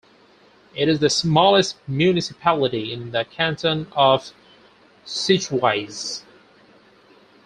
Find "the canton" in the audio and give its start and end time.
3.11-3.85